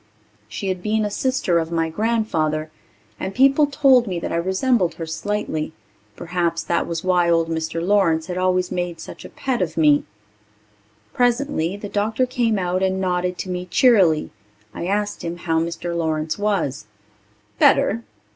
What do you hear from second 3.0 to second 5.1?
and people told me that I resembled her